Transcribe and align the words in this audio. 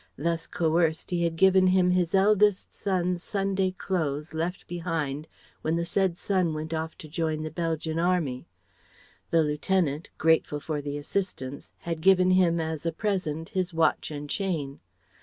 Thus 0.17 0.47
coerced 0.47 1.11
he 1.11 1.25
had 1.25 1.35
given 1.35 1.67
him 1.67 1.91
his 1.91 2.15
eldest 2.15 2.73
son's 2.73 3.21
Sunday 3.21 3.69
clothes 3.69 4.33
left 4.33 4.65
behind 4.67 5.27
when 5.61 5.75
the 5.75 5.85
said 5.85 6.17
son 6.17 6.55
went 6.55 6.73
off 6.73 6.97
to 6.97 7.07
join 7.07 7.43
the 7.43 7.51
Belgian 7.51 7.99
army. 7.99 8.47
The 9.29 9.43
lieutenant, 9.43 10.09
grateful 10.17 10.59
for 10.59 10.81
the 10.81 10.97
assistance, 10.97 11.71
had 11.81 12.01
given 12.01 12.31
him 12.31 12.59
as 12.59 12.83
a 12.87 12.91
present 12.91 13.49
his 13.49 13.75
watch 13.75 14.09
and 14.09 14.27
chain. 14.27 14.79